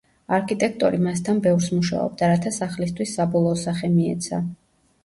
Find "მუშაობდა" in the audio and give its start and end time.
1.75-2.31